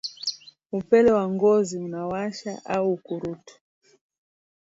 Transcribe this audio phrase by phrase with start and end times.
[0.73, 3.55] Upele wa ngozi unaowasha au ukurutu